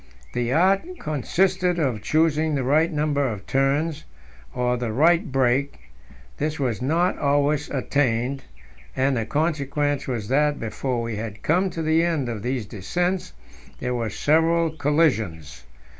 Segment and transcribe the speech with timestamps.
[0.33, 4.03] The art consisted in choosing the right number of turns,
[4.51, 5.77] or the right brake;
[6.37, 8.41] this was not always attained,
[8.95, 13.33] and the consequence was that, before we had come to the end of these descents,
[13.79, 15.65] there were several collisions.